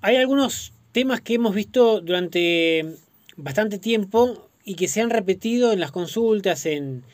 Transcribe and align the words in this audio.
Hay 0.00 0.16
algunos 0.16 0.72
temas 0.92 1.20
que 1.20 1.34
hemos 1.34 1.54
visto 1.54 2.00
durante 2.00 2.96
bastante 3.36 3.78
tiempo 3.78 4.48
y 4.64 4.74
que 4.76 4.88
se 4.88 5.00
han 5.00 5.10
repetido 5.10 5.72
en 5.72 5.80
las 5.80 5.90
consultas, 5.92 6.66
en, 6.66 7.04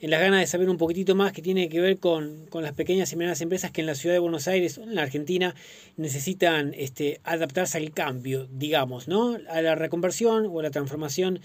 en 0.00 0.10
las 0.10 0.20
ganas 0.20 0.40
de 0.40 0.46
saber 0.46 0.68
un 0.68 0.76
poquitito 0.76 1.14
más, 1.14 1.32
que 1.32 1.42
tiene 1.42 1.68
que 1.68 1.80
ver 1.80 1.98
con, 1.98 2.46
las 2.52 2.72
pequeñas 2.72 3.12
y 3.12 3.16
medianas 3.16 3.40
empresas 3.40 3.70
que 3.70 3.80
en 3.80 3.86
la 3.86 3.94
ciudad 3.94 4.14
de 4.14 4.18
Buenos 4.18 4.46
Aires 4.48 4.78
en 4.78 4.94
la 4.94 5.02
Argentina 5.02 5.54
necesitan 5.96 6.74
este, 6.76 7.20
adaptarse 7.24 7.78
al 7.78 7.92
cambio, 7.92 8.46
digamos, 8.52 9.08
¿no? 9.08 9.38
A 9.48 9.62
la 9.62 9.74
reconversión 9.74 10.46
o 10.46 10.60
a 10.60 10.62
la 10.62 10.70
transformación 10.70 11.40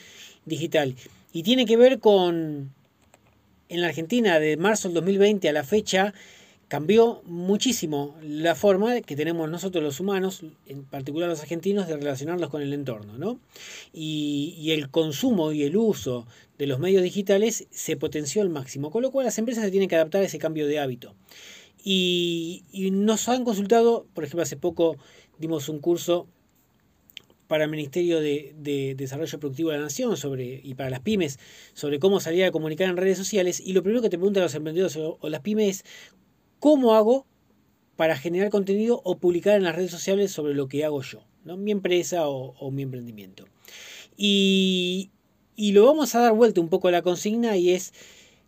digital. 0.45 0.95
Y 1.31 1.43
tiene 1.43 1.65
que 1.65 1.77
ver 1.77 1.99
con, 1.99 2.73
en 3.69 3.81
la 3.81 3.87
Argentina, 3.87 4.39
de 4.39 4.57
marzo 4.57 4.89
del 4.89 4.95
2020 4.95 5.47
a 5.47 5.53
la 5.53 5.63
fecha, 5.63 6.13
cambió 6.71 7.21
muchísimo 7.25 8.15
la 8.23 8.55
forma 8.55 9.01
que 9.01 9.17
tenemos 9.17 9.49
nosotros 9.49 9.83
los 9.83 9.99
humanos, 9.99 10.45
en 10.65 10.85
particular 10.85 11.27
los 11.27 11.41
argentinos, 11.41 11.85
de 11.85 11.97
relacionarnos 11.97 12.49
con 12.49 12.61
el 12.61 12.71
entorno. 12.71 13.17
¿no? 13.17 13.41
Y, 13.91 14.71
el 14.71 14.89
consumo 14.89 15.51
y 15.51 15.63
el 15.63 15.75
uso 15.75 16.25
de 16.57 16.67
los 16.67 16.79
medios 16.79 17.03
digitales 17.03 17.67
se 17.71 17.97
potenció 17.97 18.41
al 18.41 18.49
máximo, 18.49 18.89
con 18.89 19.01
lo 19.01 19.11
cual 19.11 19.25
las 19.25 19.37
empresas 19.37 19.65
se 19.65 19.71
tienen 19.71 19.89
que 19.89 19.95
adaptar 19.95 20.21
a 20.21 20.27
ese 20.27 20.37
cambio 20.37 20.65
de 20.65 20.79
hábito. 20.79 21.13
Y, 21.83 22.63
nos 22.93 23.27
han 23.27 23.43
consultado, 23.43 24.07
por 24.13 24.23
ejemplo, 24.23 24.43
hace 24.43 24.55
poco 24.55 24.95
dimos 25.39 25.67
un 25.67 25.79
curso 25.79 26.25
para 27.47 27.65
el 27.65 27.69
Ministerio 27.69 28.21
de, 28.21 28.95
Desarrollo 28.95 29.39
Productivo 29.41 29.71
de 29.71 29.77
la 29.77 29.83
Nación 29.83 30.15
sobre, 30.15 30.61
y 30.63 30.73
para 30.75 30.89
las 30.89 31.01
pymes 31.01 31.37
sobre 31.73 31.99
cómo 31.99 32.21
salir 32.21 32.45
a 32.45 32.51
comunicar 32.51 32.87
en 32.87 32.95
redes 32.95 33.17
sociales. 33.17 33.59
Y 33.59 33.73
lo 33.73 33.83
primero 33.83 34.01
que 34.01 34.09
te 34.09 34.17
preguntan 34.17 34.43
los 34.43 34.55
emprendedores 34.55 34.95
o, 34.95 35.17
o 35.19 35.27
las 35.27 35.41
pymes 35.41 35.83
es 35.83 35.85
¿Cómo 36.61 36.93
hago 36.93 37.25
para 37.95 38.15
generar 38.15 38.51
contenido 38.51 39.01
o 39.03 39.17
publicar 39.17 39.55
en 39.55 39.63
las 39.63 39.75
redes 39.75 39.89
sociales 39.89 40.31
sobre 40.31 40.53
lo 40.53 40.67
que 40.67 40.85
hago 40.85 41.01
yo, 41.01 41.23
¿no? 41.43 41.57
mi 41.57 41.71
empresa 41.71 42.27
o, 42.27 42.69
mi 42.69 42.83
emprendimiento? 42.83 43.47
Y, 44.15 45.09
y 45.55 45.71
lo 45.71 45.87
vamos 45.87 46.13
a 46.13 46.19
dar 46.19 46.33
vuelta 46.33 46.61
un 46.61 46.69
poco 46.69 46.87
a 46.87 46.91
la 46.91 47.01
consigna 47.01 47.57
y 47.57 47.71
es 47.71 47.95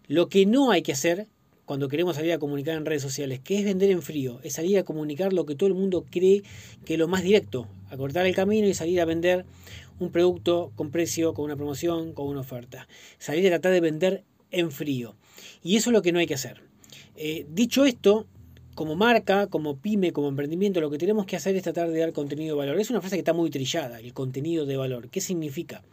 lo 0.05 0.29
que 0.29 0.45
no 0.45 0.69
hay 0.69 0.83
que 0.83 0.91
hacer 0.91 1.27
cuando 1.65 1.87
queremos 1.87 2.17
salir 2.17 2.33
a 2.33 2.37
comunicar 2.37 2.77
en 2.77 2.85
redes 2.85 3.01
sociales, 3.01 3.39
que 3.39 3.57
es 3.57 3.65
vender 3.65 3.89
en 3.89 4.03
frío, 4.03 4.39
es 4.43 4.53
salir 4.53 4.77
a 4.77 4.83
comunicar 4.83 5.33
lo 5.33 5.47
que 5.47 5.55
todo 5.55 5.65
el 5.65 5.73
mundo 5.73 6.05
cree 6.07 6.43
que 6.85 6.93
es 6.93 6.99
lo 6.99 7.07
más 7.07 7.23
directo, 7.23 7.67
a 7.89 7.97
cortar 7.97 8.27
el 8.27 8.35
camino 8.35 8.67
y 8.67 8.75
salir 8.75 9.01
a 9.01 9.05
vender 9.05 9.43
un 9.99 10.11
producto 10.11 10.71
con 10.75 10.91
precio, 10.91 11.33
con 11.33 11.45
una 11.45 11.55
promoción, 11.55 12.13
con 12.13 12.27
una 12.27 12.41
oferta. 12.41 12.87
Salir 13.17 13.47
a 13.47 13.49
tratar 13.49 13.71
de 13.71 13.81
vender 13.81 14.23
en 14.51 14.71
frío. 14.71 15.15
Y 15.63 15.77
eso 15.77 15.89
es 15.89 15.93
lo 15.95 16.03
que 16.03 16.11
no 16.11 16.19
hay 16.19 16.27
que 16.27 16.35
hacer. 16.35 16.72
Eh, 17.15 17.45
dicho 17.49 17.85
esto, 17.85 18.27
como 18.75 18.95
marca, 18.95 19.47
como 19.47 19.77
pyme, 19.77 20.11
como 20.11 20.29
emprendimiento, 20.29 20.81
lo 20.81 20.89
que 20.89 20.97
tenemos 20.97 21.25
que 21.25 21.35
hacer 21.35 21.55
es 21.55 21.63
tratar 21.63 21.89
de 21.89 21.99
dar 21.99 22.13
contenido 22.13 22.55
de 22.55 22.65
valor. 22.65 22.79
Es 22.79 22.89
una 22.89 23.01
frase 23.01 23.15
que 23.15 23.21
está 23.21 23.33
muy 23.33 23.49
trillada, 23.49 23.99
el 23.99 24.13
contenido 24.13 24.65
de 24.65 24.77
valor. 24.77 25.09
¿Qué 25.09 25.21
significa? 25.21 25.83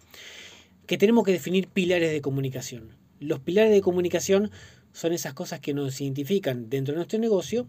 Que 0.87 0.99
tenemos 0.99 1.25
que 1.25 1.33
definir 1.33 1.69
pilares 1.69 2.11
de 2.11 2.21
comunicación. 2.21 2.97
Los 3.19 3.41
pilares 3.41 3.73
de 3.73 3.83
comunicación 3.83 4.51
son 4.93 5.13
esas 5.13 5.35
cosas 5.35 5.61
que 5.61 5.75
nos 5.75 6.01
identifican 6.01 6.71
dentro 6.71 6.93
de 6.93 6.97
nuestro 6.97 7.19
negocio, 7.19 7.69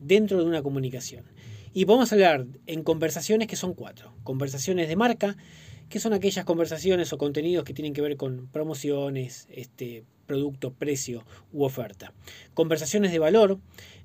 dentro 0.00 0.38
de 0.38 0.44
una 0.44 0.62
comunicación. 0.62 1.24
Y 1.72 1.84
vamos 1.84 2.10
a 2.10 2.14
hablar 2.14 2.46
en 2.66 2.82
conversaciones 2.82 3.48
que 3.48 3.56
son 3.56 3.74
cuatro. 3.74 4.12
Conversaciones 4.24 4.88
de 4.88 4.96
marca, 4.96 5.36
que 5.88 6.00
son 6.00 6.12
aquellas 6.14 6.44
conversaciones 6.44 7.12
o 7.12 7.18
contenidos 7.18 7.64
que 7.64 7.74
tienen 7.74 7.92
que 7.92 8.00
ver 8.00 8.16
con 8.16 8.48
promociones, 8.48 9.46
este, 9.50 10.04
producto, 10.26 10.72
precio 10.72 11.24
u 11.52 11.64
oferta. 11.64 12.12
Conversaciones 12.54 13.12
de 13.12 13.18
valor, 13.18 13.58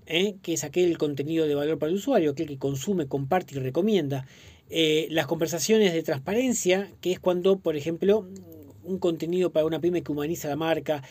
¿eh? 0.05 0.36
que 0.41 0.53
es 0.53 0.63
aquel 0.63 0.97
contenido 0.97 1.47
de 1.47 1.55
valor 1.55 1.80
para 1.80 1.89
el 1.91 1.97
usuario, 1.97 2.31
aquel 2.31 2.47
que 2.47 2.58
consume, 2.58 3.08
comparte 3.08 3.55
y 3.55 3.59
recomienda. 3.59 4.25
Eh, 4.69 5.08
las 5.09 5.28
conversaciones 5.28 5.94
de 5.94 6.03
transparencia, 6.03 6.91
que 7.02 7.11
es 7.11 7.19
cuando, 7.19 7.59
por 7.59 7.75
ejemplo, 7.75 8.28
un 8.83 9.00
contenido 9.00 9.51
para 9.51 9.66
una 9.66 9.79
pyme 9.79 10.01
que 10.01 10.12
humaniza 10.12 10.47
la 10.47 10.56
marca, 10.56 11.03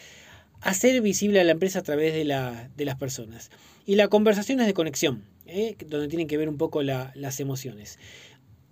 hacer 0.61 1.01
visible 1.03 1.41
a 1.41 1.45
la 1.45 1.53
empresa 1.53 1.81
a 1.81 1.83
través 1.83 2.15
de, 2.15 2.25
las 2.25 2.97
personas. 2.99 3.51
Y 3.87 3.97
las 3.97 4.09
conversaciones 4.09 4.67
de 4.67 4.75
conexión, 4.75 5.25
¿eh? 5.47 5.77
donde 5.87 6.09
tienen 6.09 6.27
que 6.27 6.37
ver 6.37 6.49
un 6.49 6.59
poco 6.59 6.83
las 6.83 7.41
emociones. 7.41 7.99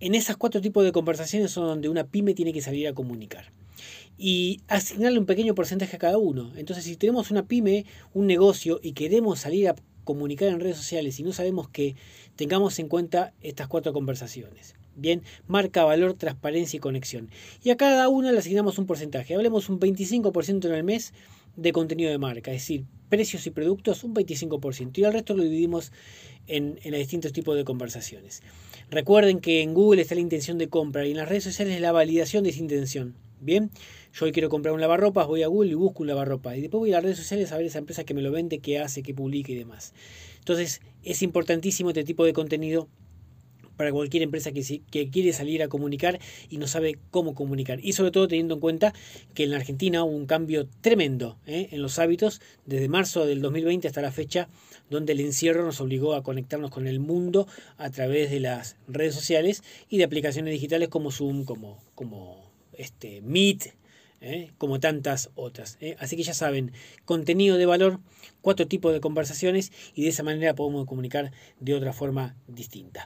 En 0.00 0.14
esas 0.14 0.36
cuatro 0.36 0.60
tipos 0.60 0.84
de 0.84 0.92
conversaciones 0.92 1.50
son 1.50 1.66
donde 1.66 1.88
una 1.88 2.04
pyme 2.04 2.34
tiene 2.34 2.52
que 2.52 2.60
salir 2.60 2.86
a 2.86 2.94
comunicar 2.94 3.50
y 4.18 4.60
asignarle 4.66 5.20
un 5.20 5.26
pequeño 5.26 5.54
porcentaje 5.54 5.96
a 5.96 6.00
cada 6.00 6.18
uno. 6.18 6.52
Entonces, 6.56 6.84
si 6.84 6.96
tenemos 6.96 7.30
una 7.30 7.46
pyme, 7.46 7.86
un 8.12 8.26
negocio 8.26 8.80
y 8.82 8.92
queremos 8.92 9.38
salir 9.38 9.68
a 9.68 9.76
comunicar 10.04 10.48
en 10.48 10.60
redes 10.60 10.76
sociales 10.76 11.20
y 11.20 11.22
no 11.22 11.32
sabemos 11.32 11.68
que 11.68 11.94
tengamos 12.34 12.78
en 12.78 12.88
cuenta 12.88 13.32
estas 13.40 13.68
cuatro 13.68 13.92
conversaciones. 13.92 14.74
Bien, 14.96 15.22
marca, 15.46 15.84
valor, 15.84 16.14
transparencia 16.14 16.78
y 16.78 16.80
conexión. 16.80 17.30
Y 17.62 17.70
a 17.70 17.76
cada 17.76 18.08
una 18.08 18.32
le 18.32 18.38
asignamos 18.38 18.78
un 18.78 18.86
porcentaje. 18.86 19.34
Hablemos 19.34 19.68
un 19.68 19.78
25% 19.78 20.64
en 20.64 20.74
el 20.74 20.82
mes 20.82 21.12
de 21.54 21.72
contenido 21.72 22.10
de 22.10 22.18
marca, 22.18 22.52
es 22.52 22.62
decir, 22.62 22.84
precios 23.08 23.46
y 23.46 23.50
productos 23.50 24.02
un 24.02 24.14
25%. 24.14 24.98
Y 24.98 25.04
el 25.04 25.12
resto 25.12 25.36
lo 25.36 25.44
dividimos 25.44 25.92
en, 26.46 26.80
en 26.82 26.90
los 26.90 26.98
distintos 26.98 27.32
tipos 27.32 27.54
de 27.56 27.64
conversaciones. 27.64 28.42
Recuerden 28.90 29.38
que 29.38 29.62
en 29.62 29.74
Google 29.74 30.02
está 30.02 30.14
la 30.14 30.20
intención 30.22 30.58
de 30.58 30.68
compra 30.68 31.06
y 31.06 31.12
en 31.12 31.18
las 31.18 31.28
redes 31.28 31.44
sociales 31.44 31.80
la 31.80 31.92
validación 31.92 32.42
de 32.42 32.50
esa 32.50 32.60
intención. 32.60 33.27
Bien, 33.40 33.70
yo 34.12 34.26
hoy 34.26 34.32
quiero 34.32 34.48
comprar 34.48 34.74
un 34.74 34.80
lavarropas, 34.80 35.26
voy 35.26 35.42
a 35.42 35.46
Google 35.46 35.70
y 35.70 35.74
busco 35.74 36.02
un 36.02 36.08
lavarropas. 36.08 36.56
Y 36.56 36.62
después 36.62 36.80
voy 36.80 36.90
a 36.90 36.94
las 36.94 37.04
redes 37.04 37.18
sociales 37.18 37.52
a 37.52 37.56
ver 37.56 37.66
esa 37.66 37.78
empresa 37.78 38.04
que 38.04 38.14
me 38.14 38.22
lo 38.22 38.32
vende, 38.32 38.58
qué 38.58 38.78
hace, 38.78 39.02
qué 39.02 39.14
publica 39.14 39.52
y 39.52 39.54
demás. 39.54 39.94
Entonces, 40.38 40.80
es 41.04 41.22
importantísimo 41.22 41.90
este 41.90 42.04
tipo 42.04 42.24
de 42.24 42.32
contenido 42.32 42.88
para 43.78 43.92
cualquier 43.92 44.24
empresa 44.24 44.50
que, 44.52 44.82
que, 44.90 45.08
quiere 45.08 45.32
salir 45.32 45.62
a 45.62 45.68
comunicar 45.68 46.18
y 46.50 46.58
no 46.58 46.66
sabe 46.66 46.98
cómo 47.10 47.34
comunicar. 47.34 47.78
Y 47.82 47.92
sobre 47.92 48.10
todo 48.10 48.28
teniendo 48.28 48.54
en 48.54 48.60
cuenta 48.60 48.92
que 49.34 49.44
en 49.44 49.50
la 49.50 49.56
Argentina 49.56 50.02
hubo 50.02 50.14
un 50.14 50.26
cambio 50.26 50.68
tremendo 50.80 51.38
¿eh? 51.46 51.68
en 51.70 51.80
los 51.80 51.98
hábitos 51.98 52.42
desde 52.66 52.88
marzo 52.88 53.24
del 53.24 53.40
2020 53.40 53.86
hasta 53.86 54.02
la 54.02 54.10
fecha 54.10 54.48
donde 54.90 55.12
el 55.12 55.20
encierro 55.20 55.64
nos 55.64 55.80
obligó 55.80 56.14
a 56.14 56.24
conectarnos 56.24 56.70
con 56.70 56.88
el 56.88 56.98
mundo 56.98 57.46
a 57.76 57.88
través 57.90 58.30
de 58.30 58.40
las 58.40 58.76
redes 58.88 59.14
sociales 59.14 59.62
y 59.88 59.98
de 59.98 60.04
aplicaciones 60.04 60.52
digitales 60.52 60.88
como 60.88 61.12
Zoom, 61.12 61.44
como, 61.44 61.78
como 61.94 62.47
este, 62.78 63.20
Meet, 63.20 63.74
¿eh? 64.20 64.52
como 64.58 64.80
tantas 64.80 65.30
otras. 65.34 65.76
¿eh? 65.80 65.96
Así 65.98 66.16
que 66.16 66.22
ya 66.22 66.34
saben, 66.34 66.72
contenido 67.04 67.56
de 67.56 67.66
valor, 67.66 68.00
cuatro 68.40 68.66
tipos 68.66 68.92
de 68.92 69.00
conversaciones 69.00 69.72
y 69.94 70.04
de 70.04 70.08
esa 70.08 70.22
manera 70.22 70.54
podemos 70.54 70.86
comunicar 70.86 71.32
de 71.60 71.74
otra 71.74 71.92
forma 71.92 72.36
distinta. 72.46 72.96